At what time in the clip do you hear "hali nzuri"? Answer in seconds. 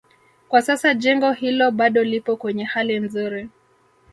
2.63-3.49